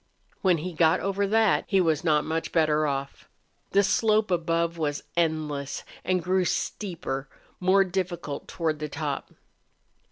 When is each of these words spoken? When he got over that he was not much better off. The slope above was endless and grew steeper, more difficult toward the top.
When 0.41 0.57
he 0.57 0.73
got 0.73 0.99
over 0.99 1.27
that 1.27 1.65
he 1.67 1.79
was 1.79 2.03
not 2.03 2.25
much 2.25 2.51
better 2.51 2.87
off. 2.87 3.29
The 3.69 3.83
slope 3.83 4.31
above 4.31 4.75
was 4.79 5.03
endless 5.15 5.83
and 6.03 6.23
grew 6.23 6.43
steeper, 6.43 7.29
more 7.59 7.83
difficult 7.83 8.47
toward 8.47 8.79
the 8.79 8.89
top. 8.89 9.31